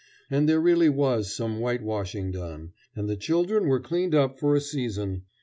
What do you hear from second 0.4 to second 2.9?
there really was some whitewashing done,